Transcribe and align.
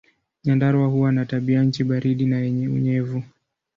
Nyandarua 0.43 0.87
huwa 0.87 1.11
na 1.11 1.25
tabianchi 1.25 1.83
baridi 1.83 2.25
na 2.25 2.37
yenye 2.39 2.67
unyevu. 2.67 3.23